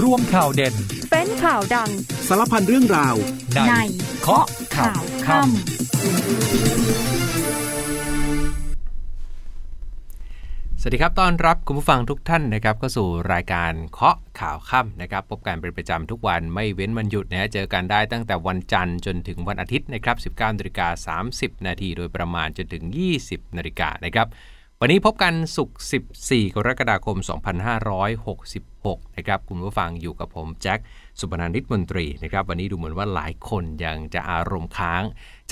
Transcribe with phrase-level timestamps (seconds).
[0.00, 0.74] รวมข่าวเด่น
[1.10, 1.90] เป็นข่าวดัง
[2.28, 3.14] สารพันเรื่องราว
[3.68, 3.72] ใน
[4.20, 4.46] เคาะ
[4.76, 5.50] ข่าวค่ำ
[10.80, 22.84] สวัสดีครับ ต้อนรับคุณผู้ฟังทุกท่านนะครับก็สู่รายการเคาะข่าวค่ำนะครับ พบกันเป็นประจำทุกวันไม่เว้นวันหยุดนะฮะเจอกันได้ตั้งแต่วันจันทร์จนถึงวันอาทิตย์นะครับ 19นาฬิกา30 นาทีโดยประมาณจนถึง
[23.20, 24.28] 20นาฬิกานะครับ
[24.84, 25.80] วันนี้พบกันศุกร์
[26.16, 27.16] 14 กรกฎาคม
[28.52, 30.78] 2566 นะครับ คุณผู้ฟังอยู่กับผมแจ็ค
[31.20, 35.02] สุพนันทิตมนตรีนะครับ วันนี้ดูเหมือนว่าหลายคนยังจะอารมณ์ค้าง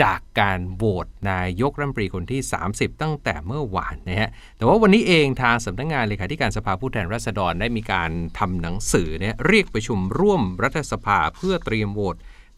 [0.02, 2.40] จากการโหวตนายกรัฐมนตรีคนที่
[2.72, 12.16] 30 ตั้งแต่เมื่อวานนะฮะ แต่ว่าวันนี้เองทางสำนักงานเลขาธิการสภาผู้แทนราษฎรได้มีการทำหนังสือเนี่ยเรียกประชุมร่วมรัฐสภาเพื่อเตรียมโหวต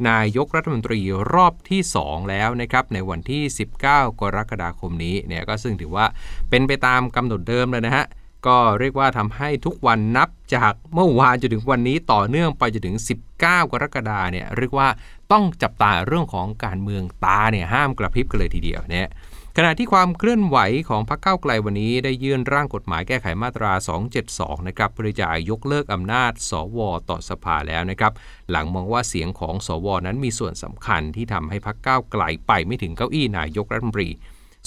[0.08, 1.00] นายกรัฐมนตรี
[1.34, 3.42] รอบที่ 2 แล้วนะครับในวันที่
[3.82, 6.06] 19 กรกฎาคมนี้เนี่ยก็ซึ่งถือว่า
[6.50, 8.06] เป็นไปตามกำหนดเดิมเลยนะฮะ
[8.46, 14.88] ก็เรียกว่าทำให้ทุกวันนับจากเมื่อวานจนถึงวันนี้ต่อเนื่องไปจนถึง 19 กรกฎาเนี่ยเรียกว่า
[15.32, 19.08] ต้องจับตาเรื่องของการเมืองตาเนี่ยห้ามกระพริบกันเลยทีเดียวเนี่ย
[19.56, 20.58] ขณะที่ความเคลื่อนไหว
[20.88, 23.72] ของพรรคก้าวไกลวันนี้ได้ยื่นร่างกฎหมายแก้ไขมาตรา
[24.20, 28.12] 272 นะครับเพื่อจะยกเลิกอำนาจ สว ต่อสภาแล้วนะครับ
[28.50, 34.08] หลังมองว่าเสียงของสว นั้นมีส่วนสำคัญที่ทำให้พรรคก้าวไกลไปไม่ถึงเก้าอี้นายกรัฐมนตรี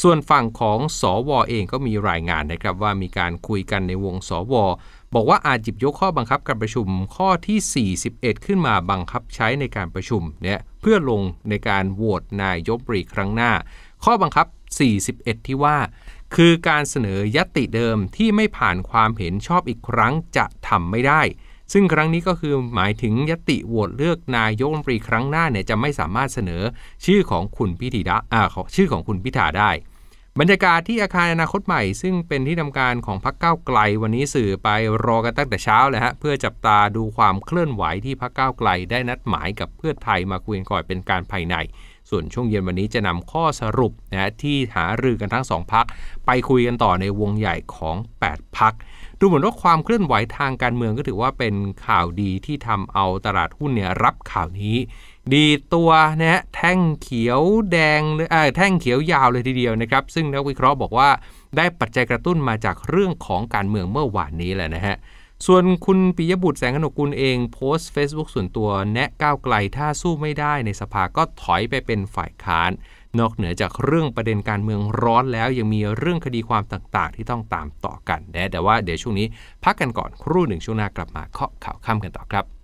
[0.03, 4.53] ส่วนฝั่งของสวเองก็มีรายงานนะครับว่ามีการคุยกันในวงสว
[5.13, 13.51] บอกว่าอาจหยิบยกข้อบังคับการประชุมข้อที่ 41 ขึ้นมาบังคับใช้ในการประชุมเนี่ยเพื่อลงในการโหวตนายกรีครั้งหน้า
[14.05, 14.45] ข้อบังคับ
[14.83, 15.77] 41 ที่ว่า
[16.35, 21.21] คือการเสนอยติเดิมที่ไม่ผ่านความเห็นชอบอีกครั้งจะทำไม่ได้
[21.73, 26.63] ซึ่งครั้งนี้ก็คือหมายถึงยติโหวตเลือกนายกรัฐมนตรีครั้งหน้าเนี่ยจะไม่สามารถเสนอ
[27.05, 28.43] ชื่อของคุณพิธาอ่า
[28.75, 29.71] ชื่อของคุณพิธาได้
[30.39, 34.69] บรรยากาศที่อาคารอนาคตใหม่ ซึ่งเป็นที่ทำการของพรรคก้าวไกล วันนี้สื่อไป
[35.05, 41.55] รอกันตั้งแต่เช้าเลยฮะเพื่อจับตาดูความเคลื่อนไหวที่พรรคก้าวไกล ได้นัดหมายกับเพื่อไทยมาคุยกันก่อนเป็นการภายใน
[42.09, 45.85] ส่วนช่วงเย็นวันนี้จะนำข้อสรุปนะที่หารือกันทั้งสองพัก
[46.25, 47.95] ไปคุยกันต่อในวงใหญ่ของ
[48.27, 48.73] 8 พัก
[49.19, 54.77] ดูเหมือนว่าความเคลื่อนไหวทางการเมืองก็ถือว่าเป็นข่าวดีที่ทำเอาตลาดหุ้นเนี่ยรับข่าวนี้
[55.33, 57.41] ดีตัวนะฮะแท่งเขียว
[57.71, 61.09] แดงเออแท่งเขียวยาวเลยทีเดียวนะครับ ซึ่งนักวิเคราะห์บอกว่า
[61.57, 64.95] ได้ปัจจัยกระตุ้นมาจากเรื่องของการเมืองเมื่อวานนี้แหละนะฮะ
[65.45, 72.71] ส่วนคุณปิยบุตรแสงขนกุลเองโพสต์ Facebook ส่วนตัวแนะก้าวไกลถ้าสู้ไม่ได้ในสภาก็ถอยไปเป็นฝ่ายค้าน
[73.19, 78.19] นอกเหนือจากเรื่องประเด็นการเมืองร้อนแล้วยังมีเรื่องคดีความต่างๆ ที่ต้องตามต่อกัน
[78.51, 79.27] แต่ว่าเดี๋ยวช่วงนี้
[79.63, 82.54] พักกันก่อนครู่หนึ่งช่วงหน้ากลับมาเคาะข่าวค่ำกันต่อครับ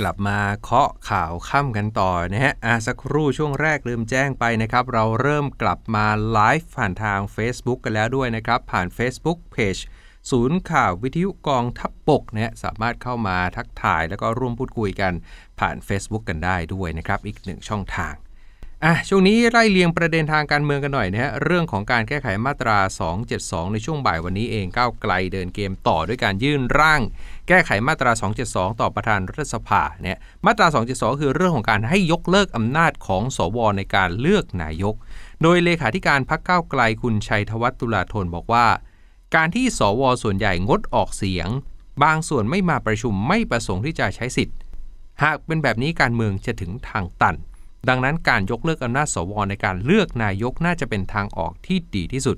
[0.00, 9.80] กลับมาเคาะข่าวค่ำกันต่อนะฮะอะสักครู่ช่วงแรกลืมแจ้งไปนะครับ เราเริ่มกลับมาไลฟ์ผ่านทาง Facebook กันแล้วด้วยนะครับ ผ่าน Facebook Page
[10.30, 15.12] ศูนย์ข่าววิทยุกองทัพบกเนี่ยสามารถเข้ามาทักทายแล้วก็ร่วมพูดคุยกัน
[15.60, 18.14] ผ่าน Facebook กันได้ด้วยนะครับ อีกหนึ่งช่องทาง
[18.86, 22.78] อะช่วงนี้ไล่เลียงประเด็นทางการเมืองกันหน่อยนะฮะเรื่องของการแก้ไขมาตรา
[23.26, 27.00] 272 ในช่วงบ่ายวันนี้เองก้าวไกลเดินเกมต่อด้วยการยื่นร่าง
[27.48, 28.12] แก้ไขมาตรา
[28.46, 34.94] 272 ต่อประธานรัฐสภาเนี่ยมาตรา 272 คือเรื่องของการให้ยกเลิกอำนาจของสวในการเลือกนายก
[35.42, 38.66] โดยเลขาธิการพักก้าวไกลคุณชัยธวัฒน์ตุลาธนบอกว่า
[39.34, 41.48] การที่สวส่วนใหญ่งดออกเสียง
[42.04, 44.56] บางส่วนไม่มาประชุมไม่ประสงค์ที่จะใช้สิทธิ์
[45.22, 47.36] หากเป็นแบบนี้การเมืองจะถึงทางตัน
[47.88, 52.36] ดังนั้นการยกเลิกอำนาจสวในการเลือกนายกน่าจะเป็นทางออกที่ดีที่สุด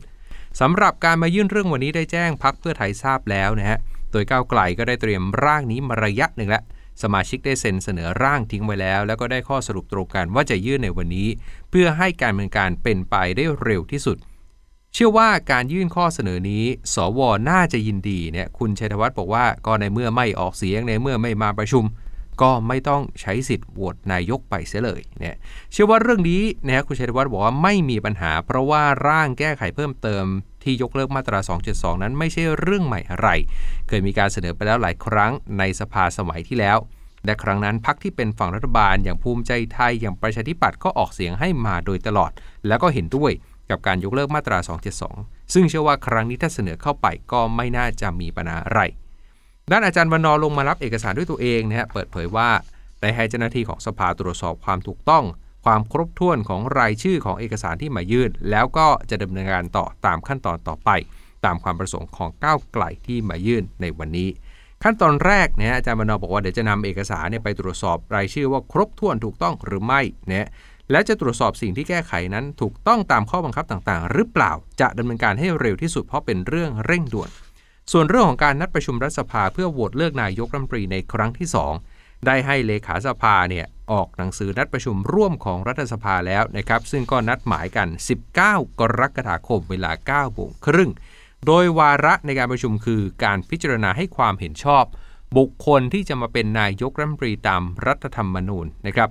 [0.61, 3.79] สำหรับการมายื่นเรื่องวันนี้ได้แจ้งพักเพื่อไทยทราบแล้วนะฮะ
[4.13, 6.63] โดยก้าวไกลก็ได้เตรียมร่างนี้มาระยะหนึ่งแล้ว
[7.03, 11.29] สมาชิกได้เซ็นเสนอร่างทิ้งไว้แล้ว แล้วก็ได้ข้อสรุปตรงกันว่าจะยื่นในวันนี้
[11.71, 14.17] เพื่อให้การดำเนินการเป็นไปได้เร็วที่สุด
[14.95, 16.65] เชื่อว่าการยื่นข้อเสนอนี้
[16.95, 17.21] สว
[17.51, 21.85] น่าจะยินดีเนี่ย คุณชัยธวัฒน์บอกว่าก็ในเมื่อไม่ออกเสียงในเมื่อไม่มาประชุม
[22.43, 25.37] ก็ไม่ต้องใช้สิทธิ์โหวตนายกไปเสียเลยเนี่ย
[25.73, 30.25] เชื่อว่าเรื่องนี้นะคุณชัยวัฒน์บอกว่าไม่มีปัญหา เพราะว่าร่างแก้ไขเพิ่มเติม
[30.63, 31.39] ที่ยกเลิกมาตรา
[31.71, 33.29] 272 นั้นไม่ใช่เรื่องใหม่อะไร
[33.89, 36.79] เคยมีการเสนอไปแล้วหลายครั้งในสภาสมัยที่แล้ว
[37.25, 42.31] และครั้งนั้นพักที่เป็นฝั่งรัฐบาล อย่างภูมิใจไทยอย่างประชาธิปัตย์ก็ออกเสียงให้มาโดยตลอด
[42.67, 43.33] แล้วก็เห็นด้วย
[43.71, 44.59] กับการยกเลิกมาตรา
[45.07, 48.81] 272 ซึ่งเชื่อว่าครั้งนี้ถ้าเสนอเข้าไปก็ไม่น่าจะมีปัญหาอะไร
[49.73, 52.49] ด้านอาจารย์วันนอลงมารับเอกสารด้วยตัวเองนะฮะเปิดเผยว่า
[53.01, 55.25] ได้ให้เจ้าหน้าที่ของสภาตรวจสอบความถูกต้อง
[55.65, 60.91] ความครบถ้วนของรายชื่อของเอกสารที่มายื่น แล้วก็จะดำเนินการต่อตามขั้นตอนต่อไป
[61.45, 64.29] ตามความประสงค์ของก้าวไกลที่มายื่นในวันนี้
[64.83, 70.47] ขั้นตอนแรกเนี่ยอาจารย์วันนอบอกว่าเดี๋ยวจะนำเอกสารเนี่ยไปตรวจสอบรายชื่อว่าครบถ้วนถูกต้องหรือไม่เนี่ย
[70.91, 77.31] และจะตรวจสอบสิ่งที่แก้ไขนั้น ถูกต้องตามข้อบังคับต่างๆ หรือเปล่าจะดำเนินการให้เร็วที่สุดเพราะเป็นเรื่องเร่งด่วน
[77.93, 81.49] ส่วนเรื่องของการนัดประชุมรัฐสภาเพื่อโหวตเลือกนายกรัฐมนตรีในครั้งที่
[81.87, 87.89] 2 ได้ให้เลขาสภาเนี่ยออกหนังสือนัดประชุมร่วมของรัฐสภาแล้วนะครับ ซึ่งก็นัดหมายกัน
[88.35, 89.91] 19 กรกฎาคมเวลา
[90.29, 90.91] 9โมงครึ่ง
[91.47, 94.85] โดยวาระในการประชุมคือการพิจารณาให้ความเห็นชอบ
[95.37, 99.11] บุคคลที่จะมาเป็นนายกรัฐมนตรีตามรัฐธรรมนูญนะครับ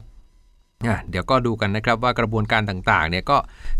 [1.09, 3.37] เดี๋ยวก็ดูกันนะครับว่ากระบวนการต่างๆเนี่ยก็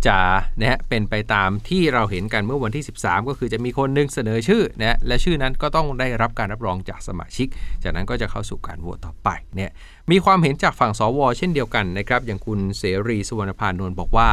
[0.07, 0.17] จะ
[0.59, 7.47] นะเป็นไปตามที่เราเห็นกันเมื่อวันที่ 13 ก็คือจะมีคนนึงเสนอชื่อนะและชื่อนั้นก็ต้องได้รับการรับรองจากสมาชิก
[7.83, 9.71] จากนั้นก็จะเข้าสู่การโหวตต่อไปเนี่ย
[10.11, 14.29] มีความเห็นจากฝั่งสว เช่นเดียวกันนะครับ อย่างคุณเสรีสุวรรณพานนท์บอกว่า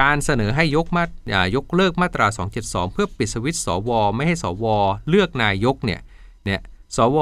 [0.00, 1.04] การเสนอให้ยกมา
[1.56, 2.26] ยกเลิกมาตรา
[2.60, 4.64] 272 เพื่อปิดสวิตสว ไม่ให้สว
[5.08, 6.00] เลือกนายกเนี่ย
[6.46, 6.60] เนี่ย
[6.96, 7.18] สว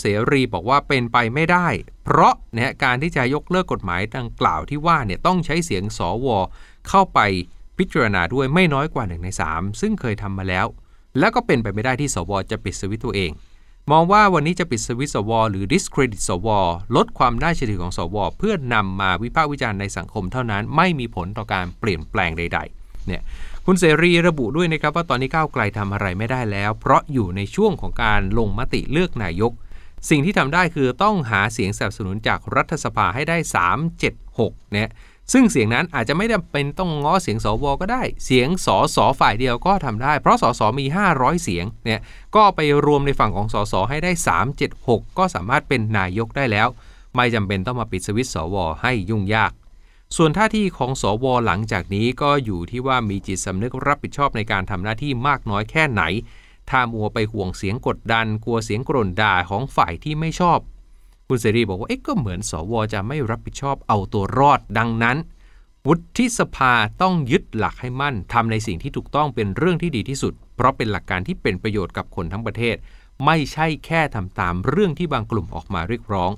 [0.00, 1.68] เสรีบอกว่าเป็นไปไม่ได้
[2.04, 6.26] เพราะเนี่ยการที่จะยกเลิกกฎหมายดังกล่าวที่ว่าเนี่ยต้องใช้เสียงสว
[6.88, 7.20] เข้าไป
[7.78, 10.66] พิจารณาด้วยไม่น้อยกว่า1ใน 3 ซึ่งเคยทำมาแล้ว
[11.18, 13.30] แล้วก็เป็นไปไม่ได้ที่สวจะปิดสวิตตัวเอง
[13.92, 16.48] มองว่าวันนี้จะปิดสวิตสวหรือ discredit สว
[16.96, 23.22] ลดความน่าเชื่อถือของสวเพื่อนำมาวิพากษ์วิจารณ์ในสังคมเท่านั้น ไม่มีผลต่อการเปลี่ยนแปลงใด ๆ เนี่ย
[23.66, 29.52] คุณเสรีระบุด้วยนะครับว่าตอนนี้ก้าวไกลทำอะไรไม่ได้แล้ว เพราะอยู่ในช่วงของการลงมติเลือกนายก
[30.10, 33.36] สิ่งที่ทำได้คือต้องหาเสียงสนับสนุนจากรัฐสภาให้ได้
[34.04, 34.90] 376เนี่ย
[35.32, 42.00] ซึ่งเสียงนั้นอาจจะไม่จำเป็นต้องง้อเสียงสวก็ได้ เสียงสอสอฝ่ายเดียวก็ทำได้ เพราะสสมี 500 เสียงเนี่ย
[42.36, 44.12] ก็ไปรวมในฝั่งของสสให้ได้
[44.64, 46.68] 376 ก็สามารถเป็นนายกได้แล้ว
[47.16, 49.52] ไม่จำเป็นต้องมาปิดสวิตสวให้ยุ่งยาก
[50.18, 56.02] ส่วนท่าที่ของสวหลังจากนี้ก็อยู่ที่ว่ามีจิตสำนึกรับผิดชอบในการทำหน้าที่มากน้อยแค่ไหน
[56.70, 60.58] ถ้ามัวไปห่วงเสียงกดดัน กลัวเสียงกร่นด่าของฝ่ายที่ไม่ชอบ
[61.28, 65.16] คุณเสรีบอกว่าเอ๊ะก็เหมือนสวจะไม่รับผิดชอบเอาตัวรอดดังนั้น
[65.86, 66.72] วุฒิสภา
[67.02, 72.76] ต้องยึดหลักให้มั่นทำในสิ่งที่ถูกต้องเป็นเรื่องที่ดีที่สุด เพราะเป็นหลักการที่เป็นประโยชน์กับคนทั้งประเทศ
[73.24, 76.30] ไม่ใช่แค่ทำตามเรื่องที่บางกลุ่มออกมาเรียกร้อง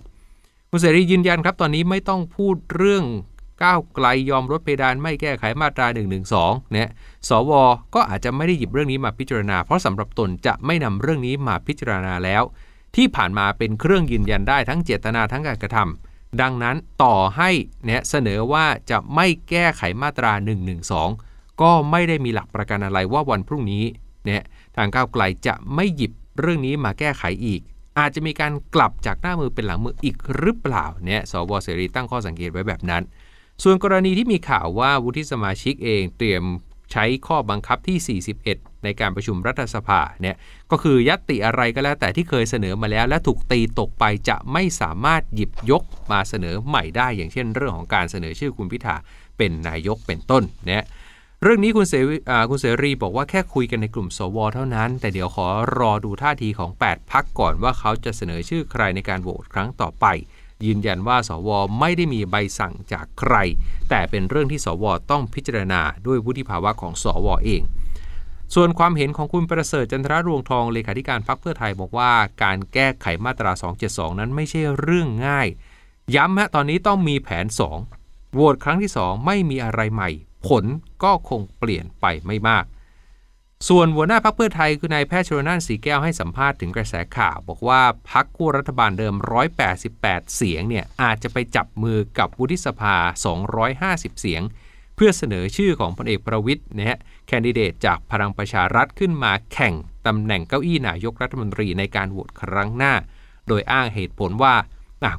[0.70, 3.04] คุณเสรียืนยันครับตอนนี้ไม่ต้องพูดเรื่อง
[3.62, 6.02] ก้าวไกลยอมลดเพดานไม่แก้ไขมาตรา1นึ
[6.72, 6.88] เนี่ย
[7.28, 7.52] สว
[7.94, 12.42] ก็อาจจะไม่ได้หยิบเรื่องนี้มาพิจารณา เพราะสำหรับตนจะไม่นำเรื่องนี้มาพิจารณาแล้ว
[12.96, 17.50] ที่ผ่านมาเป็นเครื่องยืนยันได้ทั้งเจตนาทั้งการกระทำดังนั้นต่อให้
[17.84, 20.74] เนี่ยเสนอว่าจะไม่แก้ไขมาตรา1นึ
[21.62, 23.84] ก็ไม่ได้มีหลักประกันอะไรว่าวันพรุ่งนี้
[24.24, 24.42] เนี่ย
[24.76, 27.60] ทางก้าวไกลจะไม่หยิบเรื่องนี้มาแก้ไขอีก
[27.98, 33.02] อาจจะมีการกลับจากหน้ามือเป็นหลังมืออีกหรือเปล่าเนี่ยสวเสรีตั้งข้อสังเกตไว้แบบนั้น
[33.62, 36.44] ส่วนกรณีที่มีข่าวว่าวุฒิสมาชิกเองเตรียม
[36.92, 40.36] ใช้ข้อบังคับที่ 41 ในการประชุมรัฐสภาเนี่ย
[40.70, 45.82] ก็คือยัตติอะไรก็แล้วแต่ที่เคยเสนอมาแล้ว และถูกตีตกไปจะไม่สามารถหยิบยก
[46.12, 48.96] มาเสนอใหม่ได้ อย่างเช่น เรื่องของการเสนอชื่อคุณพิธา
[49.38, 50.84] เป็นนายกเป็นต้นเนี่ย
[51.42, 52.16] เรื่องนี้คุณเสรี
[52.50, 55.46] คุณเสรีบอกว่าแค่คุยกันในกลุ่มสวเท่านั้น แต่เดี๋ยวขอ
[55.78, 60.06] รอดูท่าทีของ 8 พักก่อนว่าเขาจะเสนอชื่อใครในการโหวตครั้งต่อไป
[60.64, 61.48] ยืนยันว่าสว
[61.80, 63.34] ไม่ได้มีใบสั่งจากใคร
[63.90, 67.62] แต่เป็นเรื่องที่สวต้องพิจารณาด้วยวุฒิภาวะของสวเอง
[68.54, 72.12] ส่วนความเห็นของคุณประเสริฐจันทรรวงทองเลขาธิการพรรคเพื่อไทยบอกว่า
[72.42, 73.52] การแก้ไขมาตรา
[73.86, 75.48] 272 นั้นไม่ใช่เรื่องง่าย
[76.14, 77.46] ย้ำฮะตอนนี้ต้องมีแผน
[77.90, 80.10] 2โหวตครั้งที่ 2 ไม่มีอะไรใหม่
[80.46, 80.64] ผล
[81.02, 82.64] ก็คงเปลี่ยนไปไม่มาก
[83.68, 89.14] ส่วนหัวหน้าพักเพื่อไทยคือนายแพทย์ชรนานสีแก้วให้สัมภาษณ์ถึงกระแสข่าว บอกว่าพักคู่รัฐบาลเดิม
[89.74, 92.96] 188 เสียงเนี่ยอาจจะไปจับมือกับวุฒิสภา
[93.58, 94.42] 250 เสียง
[94.96, 99.74] เพื่อเสนอชื่อของพลเอกประวิทย์นะฮะแคนดิเดตจากพลังประชารัฐขึ้นมาแข่ง
[100.06, 102.94] ตำแหน่งเก้าอี้นายกรัฐมนตรีในการโหวตครั้งหน้า
[103.48, 104.54] โดยอ้างเหตุผลว่า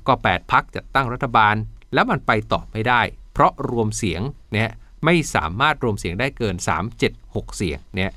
[0.07, 1.55] ก็ 8 พักจัดตั้งรัฐบาล
[1.93, 3.01] แล้วมันไปต่อไม่ได้
[3.33, 4.71] เพราะรวมเสียงเนี่ย
[5.05, 6.55] ไม่สามารถรวมเสียงได้เกิน
[7.05, 8.11] 376 เสียงเนี่ย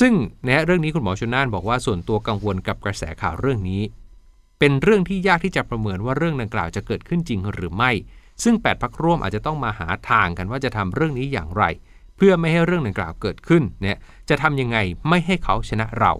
[0.00, 0.14] ซึ่ง
[0.46, 3.82] นะเรื่องนี้คุณหมอชนน่านบอกว่าส่วนตัวกังวลกับกระแสข่าวเรื่องนี้
[4.58, 7.90] เป็นเรื่องที่ยากที่จะประเมินว่าเรื่องดังกล่าวจะเกิดขึ้นจริงหรือไม่
[8.44, 11.64] ซึ่ง 8พักร่วมอาจจะต้องมาหาทางกันว่าจะทำเรื่องนี้อย่างไร
[12.16, 13.98] เพื่อไม่ให้เรื่องดังกล่าวเกิดขึ้นเนี่ย
[14.28, 16.12] จะทำยังไงไม่ให้เขาชนะเรา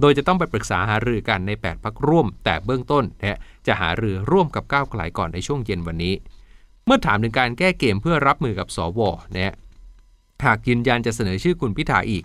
[0.00, 6.14] โดยจะต้องไปปรึกษาหารือกันใน 8พักร่วม แต่เบื้องต้นเนี่ยจะหารือร่วมกับก้าวไกลก่อนในช่วงเย็นวันนี้
[6.86, 9.00] เมื่อถามถึงการแก้เกมเพื่อรับมือกับสว
[9.34, 9.52] เนี่ย
[10.44, 12.24] หากยืนยันจะเสนอชื่อคุณพิธาอีก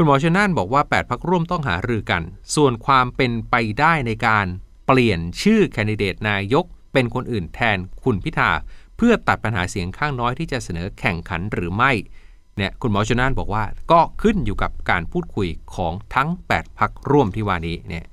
[0.00, 2.22] คุณหมอชนานบอกว่า 8พักร่วมต้องหารือกัน
[2.54, 4.46] ส่วนความเป็นไปได้ในการ
[4.86, 8.50] เปลี่ยนชื่อแคนดิเดตนายก เป็นคนอื่นแทนคุณพิธา
[8.96, 11.92] เพื่อตัดปัญหาเสียงข้างน้อยที่จะเสนอแข่งขันหรือไม่
[12.56, 18.04] เนี่ยคุณหมอชนานบอกว่าก็ขึ้นอยู่กับการพูดคุยของทั้ง 8พักร่วมที่ว่านี้เนี่ย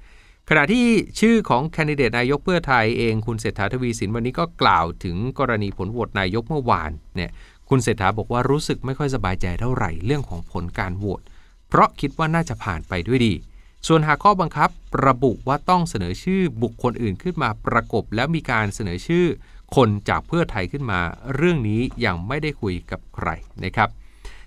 [0.50, 0.86] ขณะที่
[1.20, 7.32] ชื่อของแคนดิเดตนายกเพื่อไทยเองคุณเศรษฐาทวีสินวันนี้ก็กล่าวถึงกรณีผลโหวตนายกเมื่อวานเนี่ย
[7.70, 11.22] คุณเศรษฐาบอกว่ารู้สึกไม่ค่อยสบายใจเท่าไหร่เรื่องของผลการโหวต
[11.70, 13.34] เพราะคิดว่าน่าจะผ่านไปด้วยดี
[13.88, 14.70] ส่วนหากข้อบังคับ
[15.06, 19.26] ระบุว่าต้องเสนอชื่อบุคคลอื่นขึ้นมาประกบ แล้วมีการเสนอชื่อ
[19.76, 21.00] คนจากเพื่อไทยขึ้นมา
[21.36, 23.30] เรื่องนี้ยังไม่ได้คุยกับใคร
[23.64, 23.90] นะครับ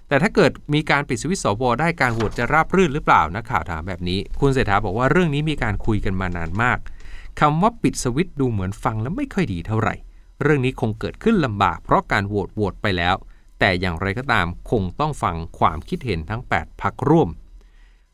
[0.08, 6.78] แต่ถ้าเกิดมีการปิดสวิตสวได้การโหวตจะราบรื่นหรือเปล่านักข่าวถามแบบนี้ คุณเศรษฐาบอกว่าเรื่องนี้มีการคุยกันมานานมาก
[7.40, 9.94] คำว่าปิดสวิตดูเหมือนฟังแล้วไม่ค่อยดีเท่าไหร่
[10.42, 13.14] เรื่องนี้คงเกิดขึ้นลำบากเพราะการโหวตโหวตไปแล้ว
[13.58, 17.30] แต่อย่างไรก็ตามคงต้องฟังความคิดเห็นทั้ง 8พักร่วม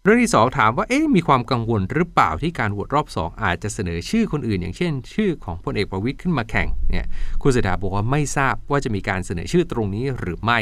[0.02, 7.06] เรื่องที่ 2 ถามว่าเอ๊ะมีความกังวลหรือเปล่าที่การโหวตรอบ 2 อาจจะเสนอชื่อคนอื่น อย่างเช่น ชื่อของพลเอกประวิตยขึ้นมาแข่งเนี่ย
[7.42, 10.58] คุณเศรษฐาบอกว่าไม่ทราบว่าจะมีการเสนอชื่อตรงนี้หรือไม่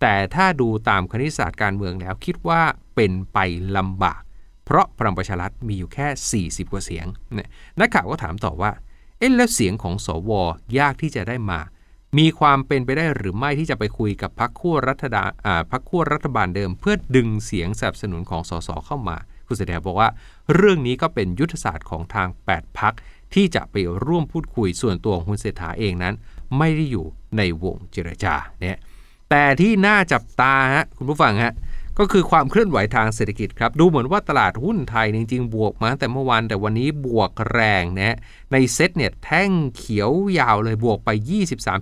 [0.00, 2.62] แต่ถ้าดูตามคณิตศาสตร์การเมืองแล้วคิดว่า
[2.94, 3.38] เป็นไป
[3.76, 4.20] ลำบาก
[4.64, 7.48] เพราะพลังประชารัฐมีอยู่แค่ 40 กว่าเสียงเนี่ย
[7.80, 8.70] นักข่าวก็ถามต่อว่า
[9.18, 10.30] เอ๊ะแล้วเสียงของสว
[10.78, 11.60] ยากที่จะได้มา
[12.18, 15.24] มีความเป็นไปได้หรือไม่ที่จะไปคุยกับพรรคขั้วรัฐดา
[15.70, 20.08] พรรคขั้วรัฐบาลเดิม เพื่อดึงเสียงสนับสนุนของสสเข้ามา คุณเสถียรบอกว่า
[20.54, 22.94] เรื่องนี้ก็เป็นยุทธศาสตร์ของทาง 8พรรค
[23.34, 26.14] ที่จะไปร่วมพูดคุยส่วนตัวของคุณเศรษฐาเองนั้น
[26.58, 28.78] ไม่ได้อยู่ในวงเจรจาเนี่ย
[29.30, 31.52] แต่ที่น่าจับตาฮะคุณผู้ฟังฮะ
[32.02, 38.16] ก็คือความเคลื่อนไหวทางเศรษฐกิจครับดูเหมือนว่าตลาดหุ้นไทยจริงๆ บวกมาแต่เมื่อวานแต่วันนี้บวกแรงนะ
[38.52, 41.10] ในเซ็ตเนี่ยแท่งเขียวยาวเลยบวกไป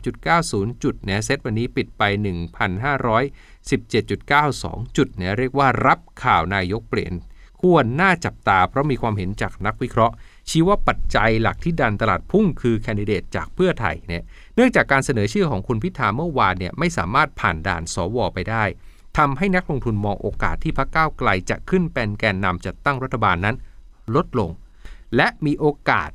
[0.06, 2.02] 23.90 จุดเนี่ยเซ็ตวันนี้ปิดไป
[3.68, 7.12] 1,517.92 จุดเนี่ยเรียกว่ารับข่าวนายกเปลี่ยน
[7.60, 10.14] ควรน่าจับตาเพราะมีความเห็นจากนักวิเคราะห์
[10.50, 14.22] ชี้ว่าปัจจัยหลักที่ดันตลาดพุ่งคือแคนดิเดตจากเพื่อไทยเนี่ย
[14.54, 18.64] เนื่องจากการเสนอชื่อของคุณพิธาเมื่อวานเนี่ยไม่สามารถผ่านด่านสวไปได้
[19.18, 23.56] ทำให้นักลงทุนมองโอกาสที่พรรคก้าวไกลจะขึ้นเป็นแกนนำจัดตั้งรัฐบาลนั้น
[24.14, 24.50] ลดลง
[25.16, 26.10] และมีโอกาส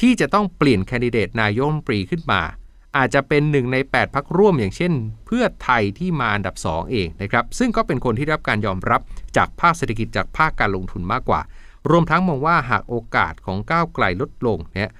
[0.00, 2.42] ที่จะต้องเปลี่ยนแคนดิเดตนายกรัฐมนตรีขึ้นมา
[2.96, 4.92] อาจจะเป็นหนึ่งใน 8พักร่วมอย่างเช่น
[5.26, 9.00] เพื่อไทยที่มาอันดับ 2 เองนะครับ ซึ่งก็เป็นคนที่รับการยอมรับ
[9.36, 11.40] จากภาคเศรษฐกิจจากภาคการลงทุนมากกว่า
[11.90, 14.92] รวมทั้งมองว่าหากโอกาสของก้าวไกลลดลงเนี่ย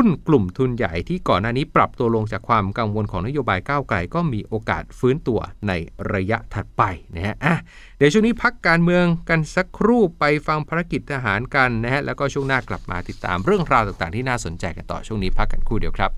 [0.00, 5.72] หุ้นกลุ่มทุนใหญ่ที่ก่อนหน้านี้ปรับตัวลงจากความกังวลของนโยบายก้าวไกลก็มีโอกาสฟื้นตัวใน
[6.12, 6.82] ระยะถัดไป
[7.14, 7.54] นะฮะอะ
[7.98, 16.10] เดี๋ยวช่วงนี้พักการเมืองกันสักครู่ไปฟังภารกิจทหารกันนะฮะแล้วก็ช่วงหน้ากลับมาติดตามเรื่องราวต่างๆที่น่าสนใจกันต่อช่วงนี้พักกันครู่เดียวครับ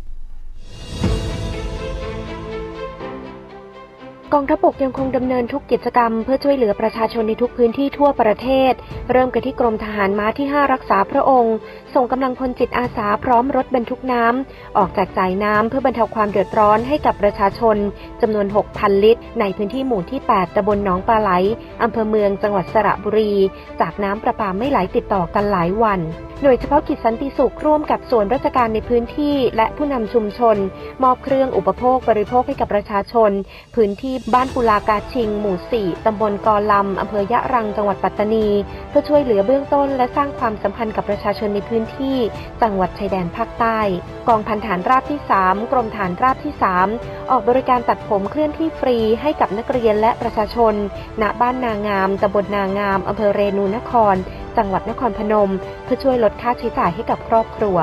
[4.34, 8.72] กองทัพบกยังคงดำเนินทุกกิจกรรมเพื่อช่วยเหลือประชาชนในทุกพื้นที่ทั่วประเทศ
[9.10, 11.56] เริ่มกันที่กรมทหารม้าที่ 5 รักษาพระองค์
[11.94, 17.76] ส่งกำลังพลจิตอาสาพร้อมรถบรรทุกน้ำ ออกจากจ่ายน้ำเพื่อบรรเทาความเดือดร้อนให้กับประชาชน
[18.22, 21.30] จำนวน 6,000 ลิตร ในพื้นที่หมู่ที่ 8 ตำบลหนองปลาไหล
[21.82, 23.32] อำเภอเมืองจังหวัดสระบุรี
[23.80, 26.00] จากน้ำประปาไม่ไหลติดต่อกันหลายวัน
[26.42, 30.56] หน่วยเฉพาะกิจสันติสุขร่วมกับส่วนราชการในพื้นที่ และผู้นำชุมชน
[31.02, 33.30] มอบเครื่องอุปโภคบริโภคให้กับประชาชน
[33.76, 38.48] พื้นที่บ้านปุลากาชิง หมู่ 4 ตำบลกอลำอำเภอยะรังจังหวัดปัตตานี
[38.88, 42.16] เพื่อช่วยเหลือเบื้องต้นและสร้างความสัมพันธ์กับประชาชนในพื้นที่
[42.62, 43.78] จังหวัดชายแดนภาคใต้
[44.28, 46.52] กองพันฐานราบที่ 3 กรมฐานราบที่
[46.92, 50.74] 3 ออกบริการตัดผมเคลื่อนที่ฟรีให้กับนักเรียนและประชาชน
[51.22, 54.16] ณ บ้านนางาม ตำบลนางาม อำเภอเรนูนคร
[54.56, 55.50] จังหวัดนครพนม
[55.84, 57.78] เพื่อช่วยลดค่าใช้จ่ายให้กับครอบครัว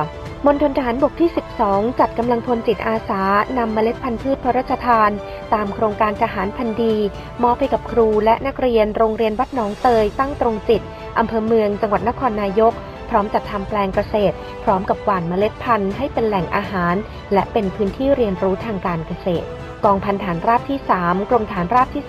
[0.45, 1.29] มณฑลทหารบกที่
[1.65, 3.21] 12 จัดกำลังพลจิตอาสา
[3.57, 5.11] นำเมล็ดพันธุ์พืชพระราชทาน
[5.53, 6.95] ตามโครงการทหารพันดี
[7.43, 10.81] มอบให้กับครูและนักเรียนโรงเรียนวัดหนองเตยตั้งตรงจิต
[11.19, 12.73] อำเภอเมืองจังหวัดนครนายก
[13.15, 16.95] ร้อมจัดทำแปลงเกษตร พร้อมกับหว่านเมล็ดพันธุ์ให้เป็นแหล่งอาหาร
[17.33, 19.47] และเป็นพื้นที่เรียนรู้ทางการเกษตร
[19.85, 22.03] กองพันฐานราบที่ 3 กรมฐานราบที่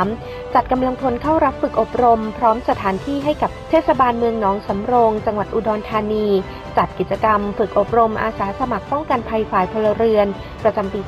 [0.00, 6.26] 13 จัดกำลังพลเข้ารับฝึกอบรม พร้อมสถานที่ให้กับเทศบาลเมืองหนองสำโรง จังหวัดอุดรธานี
[6.76, 10.26] จัดกิจกรรมฝึกอบรมอาสาสมัครป้องกันภัยฝ่ายพลเรือน
[10.62, 11.00] ประจำปี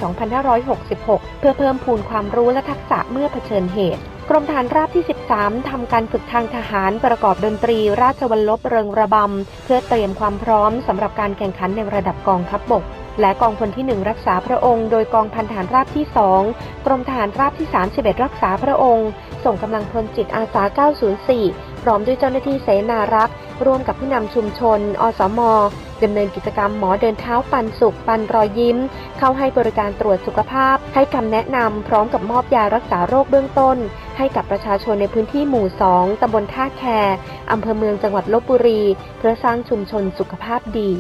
[0.67, 5.05] 2566 เพื่อเพิ่มพูนความรู้และทักษะเมื่อเผชิญเหตุ กรมฐานราบที่
[5.37, 12.85] 13ทำการฝึกทางทหารประกอบดนตรี ราชวัลลบเริงระบำ เพื่อเตรียมความพร้อมสำหรับการแข่งขันในระดับกองทัพบบก
[13.21, 16.05] และกองพลที่ 1 รักษาพระองค์ โดยกองพันฐานราบที่
[16.47, 19.09] 2 กรมทหารราบที่ 31 รักษาพระองค์
[19.45, 20.63] ส่งกำลังพลจิตอาสา
[21.25, 23.35] 904 พร้อมด้วยเจ้าหน้าที่เสนารักษ์
[23.67, 25.41] ร่วมกับผู้นำชุมชน อสม
[26.03, 28.79] ดำเนินกิจกรรมหมอเดินเท้าปันสุข ปันรอยยิ้ม
[29.19, 33.77] เข้าให้บริการตรวจสุขภาพ ให้คำแนะนำพร้อมกับมอบยารักษาโรคเบื้องต้น
[34.19, 36.85] ให้กับประชาชนในพื้นที่หมู่ 2 ตำบลท่าแค
[37.51, 38.83] อำเภอเมืองจังหวัดลบบุรี
[39.19, 40.93] เพื่อสร้างชุมชนสุขภาพดี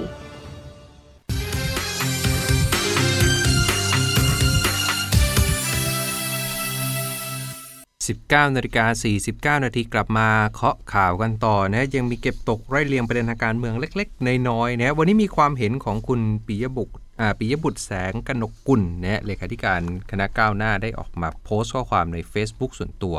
[8.04, 16.94] 19นาฬิกา49 นาทีกลับมาเคาะข่าวกันต่อนะยังมีเก็บตกไร่เรียงประเด็นทางการเมืองเล็กๆ น้อยๆนะวันนี้มีความเห็นของคุณปิยบุตร
[17.38, 19.80] ปิยบุตรแสงกนกกุลนะเลขาธิการ
[20.10, 23.16] คณะก้าวหน้าได้ออกมาโพสต์ข้อความใน Facebook ส่วนตัว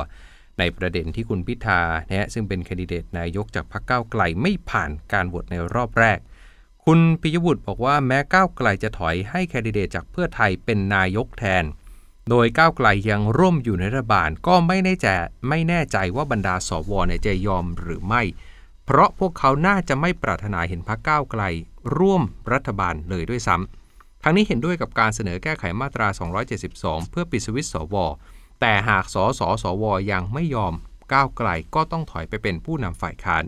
[0.60, 6.20] ในประเด็นที่คุณพิธานะซึ่งเป็นแคนดิเดตนายกจากพรรคก้าวไกลไม่ผ่านการโหวตในรอบแรก
[6.86, 11.64] คุณปิยบุตรบอกว่าแม้ก้าวไกลจะถอยให้แคนดิเดตจากเพื่อไทยเป็นนายกแทน
[12.30, 15.08] โดยก้าวไกลยังร่วมอยู่ในรัฐบาลก็ไม่แน่ใจ
[15.50, 18.22] ไม่แน่ใจว่าบรรดาสวเนี่ยจะยอมหรือไม่
[18.86, 21.44] เพราะพวกเขาน่าจะไม่ปรารถนาเห็นพรรคก้าวไกล
[21.98, 22.22] ร่วม
[22.54, 26.08] รัฐบาลเลยด้วยซ้ำทั้งนี้เห็นด้วยกับการเสนอแก้ไขมาตรา
[26.64, 27.96] 272 เพื่อปิดสวิตสว
[28.62, 30.74] แต่หากสสสวยังไม่ยอม
[31.14, 33.44] ก้าวไกลก็ต้องถอยไปเป็นผู้นำฝ่ายค้าน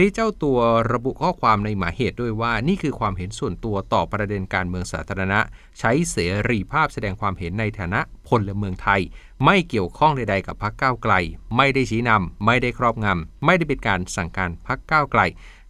[0.00, 0.58] นี้เจ้าตัว
[0.92, 5.40] ระบุข้อความในหมายเหตุด้วยว่านี่คือความเห็นส่วนตัวต่อประเด็นการเมืองสาธารณะ
[5.78, 6.16] ใช้เส
[6.48, 9.00] รีภาพแสดงความเห็นในฐานะพลเมืองไทย
[9.44, 11.14] ไม่เกี่ยวข้องใดๆกับพรรคก้าวไกล
[11.56, 15.20] ไม่ได้ชี้นำไม่ได้ครอบงำไม่ได้เป็นการสั่งการพรรคก้าวไกล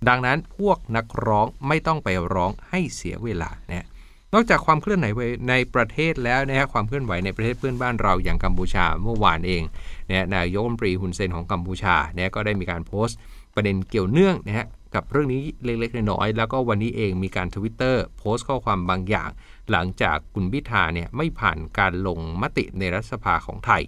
[0.08, 3.86] ดังนั้นพวกนักร้องไม่ต้องไปร้องให้เสียเวลานะ
[4.32, 5.06] นอกจากความเคลื่อนไหว
[5.50, 9.62] ในประเทศแล้วนะฮะความเคลื่อนไหวในประเทศเพื่อนบ้านเราอย่างกัมพูชาเมื่อวานเอง
[10.08, 13.18] เนี่ยนายกรัฐมนตรีฮุนเซนของกัมพูชาเนี่ยก็ได้มีการโพสต์
[13.54, 19.30] ประเด็นเกี่ยวเนื่องนะฮะกับเรื่องนี้เล็กๆน้อยๆแล้วก็วันนี้เองมีการทวิตเตอร์โพสต์ข้อความบางอย่าง
[19.70, 23.82] หลังจากคุณพิธาเนี่ยไม่ผ่านการลงมติในรัฐสภาของไทย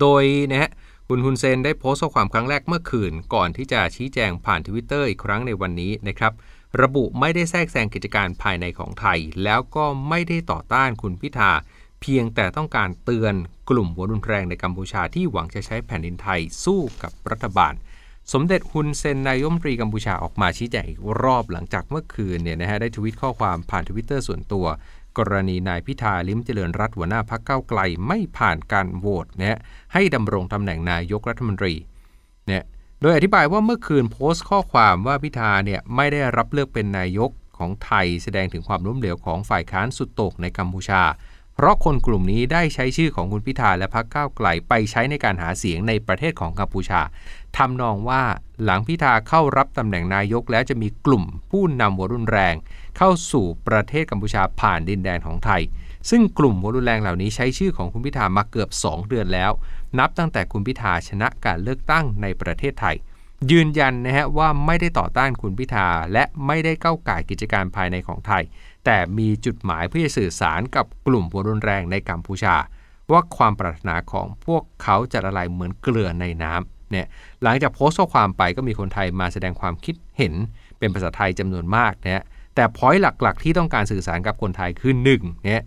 [0.00, 0.70] โดยนะฮะ
[1.08, 6.32] คุณฮุนเซนได้โพสต์ข้อความครั้งแรกเมื่อคืน ก่อนที่จะชี้แจงผ่านทวิตเตอร์อีกครั้งในวันนี้นะครับ
[6.82, 11.52] ระบุไม่ได้แทรกแซงกิจการภายในของไทย แล้วก็ไม่ได้ต่อต้านคุณพิธา
[12.00, 13.34] เพียงแต่ต้องการเตือน
[13.70, 17.74] กลุ่มหัวรุนแรงในกัมพูชาที่หวังจะใช้แผ่นดินไทยสู้กับรัฐบาล
[18.32, 24.66] สมเด็จฮุนเซนนายกรัฐมนตรีกัมพูชาออกมาชี้แจงอีกรอบหลังจากเมื่อคืนเนี่ยนะฮะได้ทวิตข้อความผ่านทวิตเตอร์ส่วนตัว
[25.18, 29.56] กรณีนายพิธาลิ้มเจริญรัตน์หัวหน้าพรรคก้าวไกลไม่ผ่านการโหวตเนี่ย
[29.92, 31.74] ให้ดำรงตำแหน่งนายกรัฐมนตรี
[32.46, 32.64] เนี่ย
[33.00, 41.02] โดยอธิบายว่าเมื่อคืนโพสต์ข้อความว่าพิธาเนี่ยไม่ได้รับเลือกเป็นนายกของไทยแสดงถึงความล้มเหลวของฝ่ายค้านสุดโต่งในกัมพูชา
[41.54, 47.00] เพราะคนกลุ่มนี้ได้ใช้ชื่อของคุณพิธาและพรรคก้าวไกลไปใช้ในการหาเสียงในประเทศของกัมพูชา
[47.56, 48.22] ทำนองว่า
[48.64, 52.54] หลังพิธาเข้ารับตำแหน่งนายกแล้วจะมีกลุ่มผู้นำหัวรุนแรง
[52.96, 55.62] เข้าสู่ประเทศกัมพูชาผ่านดินแดนของไทย
[56.10, 59.50] ซึ่งกลุ่มหัวรุนแรงเหล่านี้ใช้ชื่อของคุณพิธามาเกือบ 2 เดือนแล้ว
[59.98, 62.96] นับตั้งแต่คุณพิธาชนะการเลือกตั้งในประเทศไทย
[63.50, 68.42] ยืนยันนะฮะว่าไม่ได้ต่อต้านคุณพิธาและไม่ได้ก้าวไก่กิจการภายในของไทย
[68.84, 72.56] แต่มีจุดหมายเพื่อสื่อสารกับกลุ่มหัวรุนแรงในกัมพูชา
[73.12, 77.06] ว่าความปรารถนาของพวกเขาจะละลายเหมือนเกลือในน้ำเนี่ย
[77.42, 80.34] หลังจากโพสต์ข้อความไปก็มีคนไทยมาแสดงความคิดเห็น
[80.78, 85.62] เป็นภาษาไทยจำนวนมากนี่ยแต่พอยต์หลักๆ ที่ต้องการสื่อสารกับคนไทยคือ1เนี่ย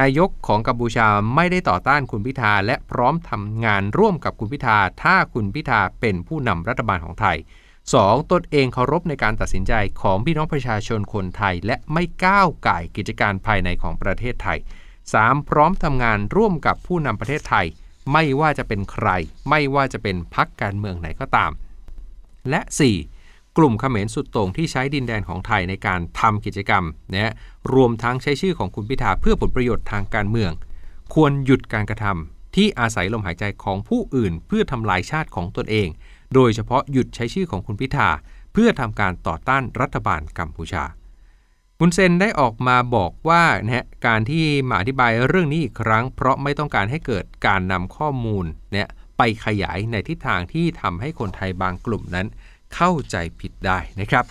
[0.00, 7.36] นายกของกัมพูชาไม่ได้ต่อต้านคุณพิธาและพร้อมทำงานร่วมกับคุณพิธาถ้าคุณพิธาเป็นผู้นำรัฐบาลของไทย
[7.96, 8.30] 2.
[8.32, 9.72] ตนเองเคารพในการตัดสินใจ
[10.02, 14.58] ของพี่น้องประชาชนคนไทย และไม่ก้าวไก่กิจการภายในของประเทศไทย
[15.04, 15.48] 3.
[15.48, 17.66] พร้อมทำงานร่วมกับผู้นำประเทศไทย
[18.12, 19.08] ไม่ว่าจะเป็นใคร
[19.48, 21.50] ไม่ว่าจะเป็นพรรคการเมืองไหนก็ตาม
[22.50, 22.60] และ
[23.08, 23.56] 4.
[23.56, 27.32] กลุ่มเขมรสุดโต่งที่ใช้ดินแดนของไทยในการทำกิจกรรมนะ
[27.74, 30.52] รวมทั้งใช้ชื่อของคุณพิธาเพื่อผลประโยชน์ทางการเมือง
[31.14, 35.88] ควรหยุดการกระทำที่อาศัยลมหายใจของผู้อื่นเพื่อทำลายชาติของตนเอง
[36.34, 38.08] โดยเฉพาะหยุดใช้ชื่อของคุณพิธา
[38.52, 40.84] เพื่อทำการต่อต้านรัฐบาลกัมพูชา
[41.78, 48.88] คุณเซนได้ออกมาบอกว่านะการที่มาอธิบายเรื่องนี้อีกครั้ง เพราะไม่ต้องการให้เกิดการนำข้อมูลเนี่ย
[49.18, 52.26] ไปขยายในทิศทางที่ทำให้คนไทยบางกลุ่มนั้น
[52.74, 54.24] เข้าใจผิดได้นะครับ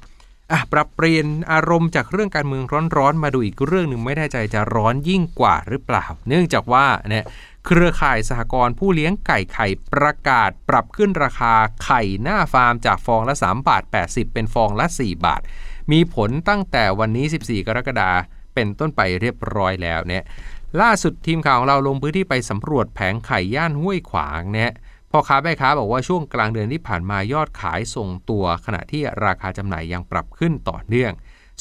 [0.52, 2.64] อะปรับเปลี่ยนอารมณ์จากเรื่องการเมือง
[2.98, 7.26] ร้อนๆ มาดูอีกเรื่องหนึ่งไม่แน่ใจจะร้อนยิ่งกว่าหรือเปล่า เนื่องจากว่าเนี่ย
[7.70, 11.54] เครือข่ายสหกรณ์ผู้เลี้ยงไก่ไข่ประกาศปรับขึ้นราคา
[11.84, 15.42] ไข่หน้าฟาร์มจากฟองละ3บาท80 เป็นฟองละ 4 บาท
[15.92, 18.18] มีผลตั้งแต่วันนี้ 14 กรกฎาคม
[18.54, 20.24] เป็นต้นไปเรียบร้อยแล้วเนี่ย
[20.82, 24.72] ล่าสุดทีมข่าวของเราลงพื้นที่ไปสำรวจแผงไข่ย่านห้วยขวางเนี่ย
[25.12, 31.12] พ่อค้าแม่ค้าบอกว่าช่วงกลางเดือนที่ผ่านมายอดขายส่งตัว ขณะที่ราคาจำหน่ายยังปรับขึ้นต่อเนื่อง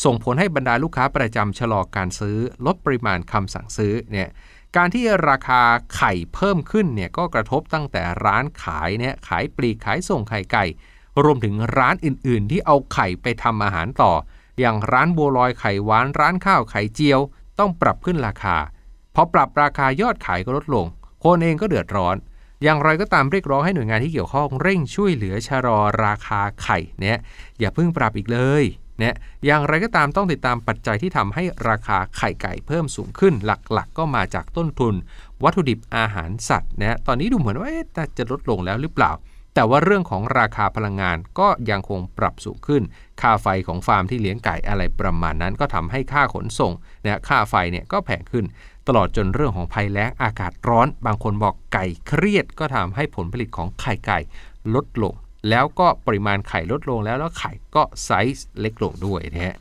[0.05, 4.29] ส่งผลให้บรรดาลูกค้าประจำชะลอการซื้อ ลดปริมาณคำสั่งซื้อเนี่ย
[4.77, 5.62] การที่ราคา
[5.97, 10.65] ไข่เพิ่มขึ้นเนี่ยก็กระทบตั้งแต่ร้านขายเนี่ยขายปลีกขายส่งไข่ไก่
[11.25, 14.12] รวมถึงร้านอื่นๆ ที่เอาไข่ไปทำอาหารต่อ
[14.61, 17.21] อย่างร้านบัวลอยไข่หวานร้านข้าวไข่เจียว
[17.59, 18.57] ต้องปรับขึ้นราคา
[19.15, 20.87] พอปรับราคายอดขายก็ลดลง
[21.23, 22.17] คนเองก็เดือดร้อน
[22.62, 27.19] อย่างไรก็ตามเรียกร้องให้หน่วยงานที่เกี่ยวข้องเร่งช่วยเหลือชะลอราคาไข่เนี่ย
[27.59, 28.65] อย่าเพิ่งปรับอีกเลย
[29.02, 29.14] นี่ย
[29.46, 34.94] อย่างไรก็ตามต้องติดตามปัจจัยที่ทำให้ราคาไข่ไก่เพิ่มสูงขึ้น หลักๆกก็มาจากต้นทุน
[35.44, 37.70] วัตถุดิบอาหารสัตว์นะตอนนี้ดูเหมือนว่า
[38.18, 39.12] จะลดลงแล้วหรือเปล่า
[39.54, 42.82] แต่ว่าเรื่องของราคาพลังงานก็ยังคงปรับสูงขึ้น
[43.20, 46.72] ค่าไฟของฟาร์มที่เลี้ยงไก่อะไรประมาณนั้น ก็ทำให้ค่าขนส่ง
[47.04, 48.44] นะค่าไฟเนี่ยก็แพงขึ้น
[48.87, 54.18] ตลอดจนเรื่องของภัยแล้งอากาศร้อน บางคนบอกไก่เครียด ก็ทำให้ผลผลิตของไข่ไก่
[54.74, 55.14] ลดลง
[55.48, 59.56] แล้วก็ปริมาณไข่ลดลงแล้วแล้วไข่ก็ไซส์เล็กลงด้วยนะฮะ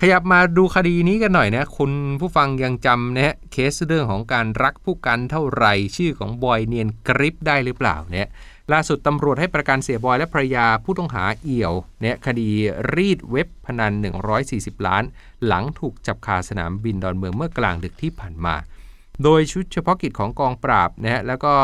[0.00, 8.28] ขยับมาดูคดีนี้กันหน่อยนะ คุณผู้ฟังยังจำนะฮะเคสเรื่องของการรักผู้กันเท่าไหร่ชื่อของบอยเนียนกริปได้หรือเปล่าเนี่ย
[8.72, 12.50] ล่าสุดตำรวจให้ประกันเสียบอยและภรรยาผู้ต้องหาเอี่ยวเนี่ยคดี
[12.94, 13.92] รีดเว็บพนัน
[14.40, 15.04] 140 ล้าน
[15.46, 18.54] หลังถูกจับคาสนามบินดอนเมืองเมื่อกลางดึกที่ผ่านมา
[19.22, 21.54] โดยชุดเฉพาะกิจของกองปราบนะฮะแล้วก็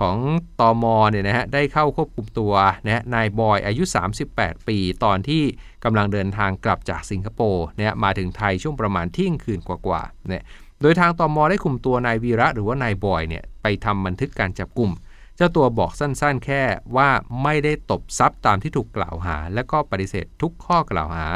[0.00, 0.16] ของ
[0.60, 2.52] ตอมเนี่ยนะฮะได้เข้าควบคุมตัว
[2.84, 3.82] นะฮะนายบอยอายุ
[4.26, 5.42] 38 ปี ตอนที่
[5.84, 10.44] กำลังเดินทางกลับจากสิงคโปร์เนี่ยมาถึงไทยช่วงประมาณเที่ยงคืนกว่าๆเนี่ย
[10.80, 14.90] โดยทางตอมได้คุมตัวนายวีระหรือว่านายบอยเนี่ยไปทำบันทึกการจับกลุ่ม
[15.36, 16.62] เจ้าตัวบอกสั้นๆ แค่
[16.96, 17.10] ว่า
[17.42, 21.28] ไม่ได้ตบทรัพย์ตามที่ถูกกล่าวหา และก็ปฏิเสธทุกข้อกล่าวหา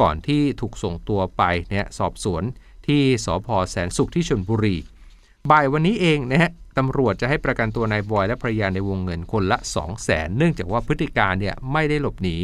[0.00, 2.42] ก่อนที่ถูกส่งตัวไปเนี่ยสอบสวน
[2.86, 4.76] ที่สพแสนสุขที่ชลบุรี
[5.50, 12.36] บ่ายวันนี้เองนะฮะ ตำรวจจะให้ประกันตัวนายบอยและภรรยาในวงเงินคนละ 2 0 0แสนเนื่องจากว่าพฤติการเนี่ยไม่ได้หลบหนี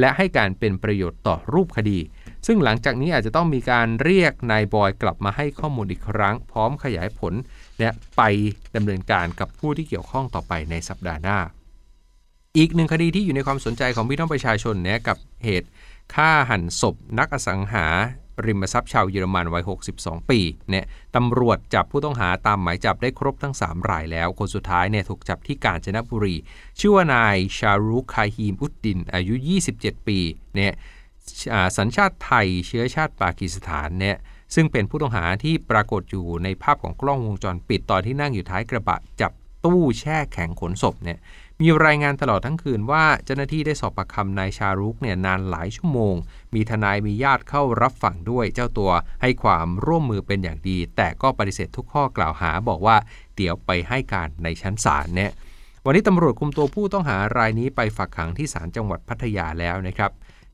[0.00, 1.98] และให้การเป็นประโยชน์ต่อรูปคดี
[2.46, 7.32] ซึ่งหลังจากนี้อาจจะต้องมีการเรียกนายบอยกลับมาให้ข้อมูลอีกครั้ง พร้อมขยายผล
[7.78, 8.22] เนี่ยไป
[8.76, 11.38] ดำเนินการกับผู้ที่เกี่ยวข้องต่อไปในสัปดาห์หน้า
[12.58, 15.68] อีกหนึ่งคดีที่อยู่ในความสนใจของพี่น้องประชาชนเนี่ยกับเหตุ
[16.14, 17.86] ฆ่าหันศพนักอสังหา
[18.46, 19.64] ริมทรัพย์ชาวเยอรมันวัย
[19.96, 20.84] 62 ปีเนี่ย
[21.16, 26.36] ตำรวจจับผู้ต้องหาตามหมายจับได้ครบทั้ง 3 รายแล้ว คนสุดท้ายเนี่ยถูกจับที่กาญจนบุรี
[26.80, 29.34] ชื่อว่านายชารุคาฮีมอุดดิน อายุ
[29.72, 30.18] 27 ปี
[30.56, 30.74] เนี่ย
[31.78, 34.16] สัญชาติไทยเชื้อชาติปากีสถานเนี่ย
[34.54, 39.32] ซึ่งเป็นผู้ต้องหาที่ปรากฏอยู่ในภาพของกล้องวงจรปิดตอนที่นั่งอยู่ท้ายกระบะจับ
[39.64, 41.18] ตู้แช่แข็งขนศพเนี่ย
[41.60, 46.14] มีรายงานตลอดทั้งคืนว่าเจ้าหน้าที่ได้สอบปากคำนายชารุกเนี่ยนานหลายชั่วโมง
[46.56, 48.90] มีทนายมีญาติเข้ารับฟังด้วยเจ้าตัว
[49.22, 52.96] ให้ความร่วมมือเป็นอย่างดี แต่ก็ปฏิเสธทุกข้อกล่าวหาบอกว่า
[53.36, 55.32] เดี๋ยวไปให้การในชั้นศาลเนี่ย
[55.84, 60.10] วันนี้ตำรวจคุมตัวผู้ต้องหารายนี้ไปฝากขังที่ศาลจังหวัดพัทยาแล้วนะครับ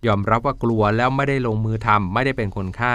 [0.07, 2.95] ยอมรับว่ากลัวแล้วไม่ได้ลงมือทำไม่ได้เป็นคนฆ่า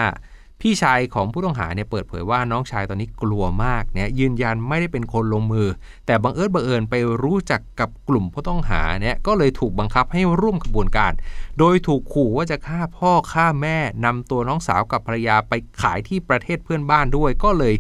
[0.61, 5.67] พี่ชายของผู้ต้องหาเนี่ยเปิดเผยว่าน้องชายตอนนี้กลัวมากเนี่ยยืนยันไม่ได้เป็นคนลงมือ
[6.05, 11.11] แต่บังเอิญบังเอิญไปรู้จักกับกลุ่มผู้ต้องหาเนี่ยก็เลยถูกบังคับให้ร่วมขบวนการ
[11.59, 17.75] โดยถูกขู่ว่าจะฆ่าพ่อฆ่าแม่นำตัวน้องสาวกับภรรยาไปขายที่ประเทศเพื่อนบ้านด้วยก็เลย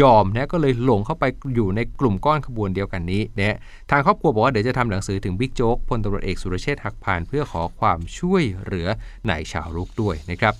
[0.00, 3.56] ยอมนะก็เลยหลงเข้าไปอยู่ในกลุ่มก้อนขบวนเดียวกันนี้เนี่ย
[3.90, 8.88] ทางครอบครัวบอกว่าเดี๋ยวจะทำหนังสือถึงบิ๊กโจ๊กพลตำรวจเอกสุรเชษฐ์หักพานเพื่อขอความช่วยเหลือ
[9.28, 10.54] นายชาวลุกด้วยนะครับ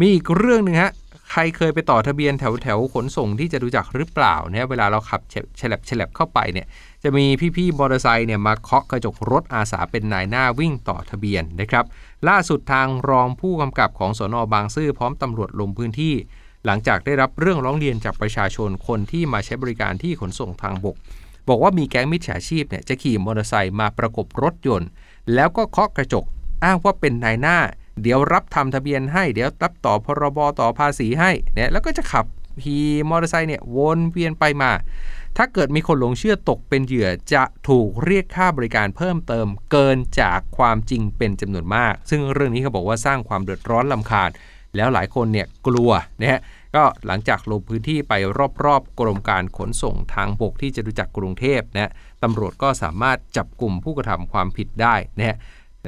[0.00, 0.92] มีอีกเรื่องหนึ่งฮะ
[1.30, 5.20] ใครเคยไปต่อทะเบียนแถวแถวขนส่งที่จะดูจักหรือเปล่าเนี่ยเวลาเราขับ
[5.60, 6.66] ฉลับฉลับเข้าไปเนี่ย
[7.02, 7.26] จะมี
[7.56, 11.84] พี่ๆมอเตอร์ไซค์เนี่ยมาเคาะกระจกรถอาสาเป็นนายหน้าวิ่งต่อทะเบียนนะครับ
[12.28, 16.14] ล่าสุดทางรองผู้กำกับของสอนอบางซื่อพร้อมตำรวจลงพื้นที่
[16.64, 20.96] หลังจากได้รับเรื่องร้องเรียนจากประชาชนคนที่มาใช้บริการที่ขนส่งทางบก
[21.48, 24.88] บอกว่ามีแก๊งมิจฉาชีพเนี่ยจะขี่มอเตอร์ไซค์มาประกบรถยนต์
[25.34, 26.24] แล้วก็เคาะกระจก
[26.64, 27.58] อ้างว่าเป็นนายหน้า
[28.02, 32.26] เดี๋ยวรับทำทะเบียนให้ เดี๋ยวรับต่อพรบต่อภาษีให้เนี่ยแล้วก็จะขับ
[32.64, 34.70] ขี่มอเตอร์ไซค์เนี่ยวนเวียนไปมา
[35.36, 44.30] ถ้าเกิดมีคนหลงเชื่อตกเป็นเหยื่อจะถูกเรียกค่าบริการเพิ่มเติมเกินจากความจริงเป็นจำนวนมาก ซึ่งเรื่องนี้เขาบอกว่าสร้างความเดือดร้อนลำคาญ
[44.76, 46.40] แล้วหลายคนเนี่ยกลัวนะฮะ
[46.76, 48.12] ก็หลังจากลงพื้นที่ไป
[48.64, 55.36] รอบๆ กรมการขนส่งทางบกที่จะดูจักกรุงเทพนะตำรวจก็สามารถจับกลุ่มผู้กระทำความผิดได้นะฮะ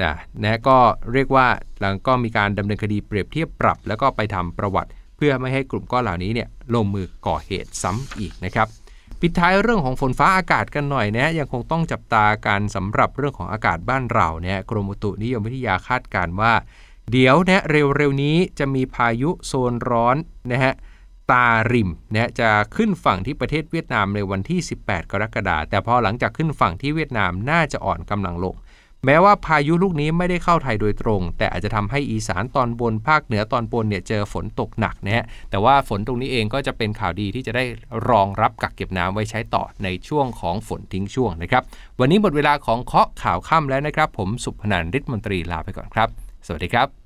[0.02, 0.78] นะก็
[1.12, 1.46] เรียกว่า
[1.80, 8.68] หลังก็มีการดำเนินคดีเปรียบเทียบปรับ แล้วก็ไปทำประวัติ เพื่อไม่ให้กลุ่มก้อนเหล่านี้เนี่ยลงมือก่อเหตุซ้ำอีกนะครับ
[9.20, 16.52] ปิดท้ายเรื่องของฝนฟ้าอากาศกันหน่อยนะยังคงต้องจับตาการสำหรับเรื่องของอากาศบ้านเราเนี่ยกรมอุตุนิยมวิทยาคาดการว่า
[17.12, 20.16] เดี๋ยวนะเร็วๆนี้จะมีพายุโซนร้อน
[20.52, 20.74] นะฮะ
[21.30, 28.54] ตาริมนะจะขึ้นฝั่งที่ประเทศเวียดนามในวันที่ 18 กรกฎาคมแต่พอหลังจากขึ้นฝั่งที่เวียดนามน่าจะอ่อนกำลังลง
[29.04, 37.64] แม้ว่าพายุลูกนี้ไม่ได้เข้าไทยโดยตรง แต่อาจจะทำให้อีสานตอนบนภาคเหนือตอนบนเนี่ยเจอฝนตกหนักนะฮะแต่ว่าฝนตรงนี้เองก็จะเป็นข่าวดีที่จะได้
[38.10, 41.62] รองรับกักเก็บน้ำไว้ใช้ต่อในช่วงของฝนทิ้งช่วงนะครับ
[42.00, 46.08] วันนี้หมดเวลาของเคาะข่าวค่ำแล้วนะครับ ผมสุพนันริศมนตรีลาไปก่อนครับ
[46.46, 47.05] สวัสดีครับ